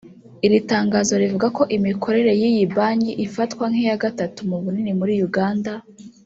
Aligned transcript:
Iri 0.45 0.59
tangazo 0.71 1.13
rivuga 1.23 1.47
ko 1.57 1.63
imikorere 1.77 2.31
y’iyi 2.41 2.65
banki 2.75 3.11
ifatwa 3.25 3.63
nk’iya 3.71 3.95
gatatu 4.03 4.39
mu 4.49 4.57
bunini 4.63 4.91
muri 4.99 5.13
Uganda 5.29 5.71